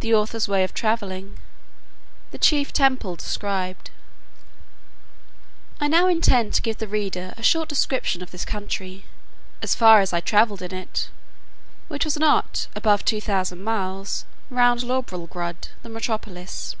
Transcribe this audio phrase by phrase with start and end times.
[0.00, 1.38] The author's way of travelling.
[2.32, 3.92] The chief temple described.
[5.80, 9.04] I now intend to give the reader a short description of this country,
[9.62, 11.10] as far as I travelled in it,
[11.86, 16.74] which was not above two thousand miles round Lorbrulgrud, the metropolis.